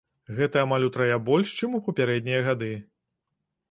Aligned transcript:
Гэта 0.39 0.61
амаль 0.67 0.85
утрая 0.87 1.19
больш, 1.29 1.55
чым 1.63 1.79
у 1.83 1.85
папярэднія 1.91 2.45
гады. 2.53 2.75